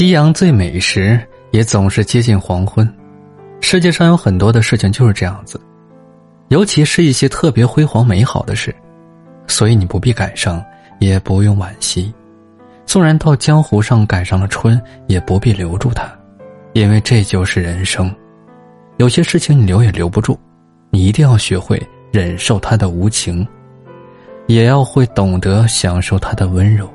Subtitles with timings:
[0.00, 1.20] 夕阳最美时
[1.50, 2.90] 也总是接近黄昏，
[3.60, 5.60] 世界上有很多的事情就是这样子，
[6.48, 8.74] 尤其是一些特别辉煌美好的事，
[9.46, 10.64] 所以你不必感伤。
[11.00, 12.14] 也不用惋惜，
[12.86, 16.10] 纵然到江湖上赶上了春，也不必留住它，
[16.72, 18.10] 因为这就是人生，
[18.96, 20.38] 有些事情你留也留不住，
[20.88, 21.78] 你一定要学会
[22.10, 23.46] 忍受它的无情，
[24.46, 26.90] 也要会懂得享受它的温柔。